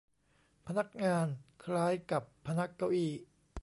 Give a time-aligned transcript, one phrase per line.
[0.67, 1.27] พนักงาน
[1.63, 3.11] คล้ายกับพนักเก้าอี้